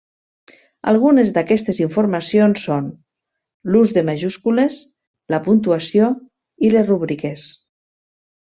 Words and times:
Algunes 0.91 1.33
d'aquestes 1.35 1.81
informacions 1.83 2.63
són: 2.69 2.89
l'ús 3.75 3.93
de 3.99 4.05
majúscules, 4.09 4.81
la 5.35 5.41
puntuació 5.49 6.11
i 6.69 6.73
les 6.79 6.91
rúbriques. 6.93 7.49